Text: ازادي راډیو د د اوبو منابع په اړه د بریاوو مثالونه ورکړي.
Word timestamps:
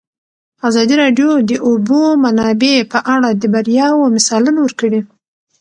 ازادي 0.67 0.95
راډیو 1.03 1.29
د 1.41 1.41
د 1.49 1.53
اوبو 1.67 2.01
منابع 2.23 2.75
په 2.93 2.99
اړه 3.13 3.29
د 3.33 3.43
بریاوو 3.53 4.13
مثالونه 4.15 4.59
ورکړي. 4.63 4.99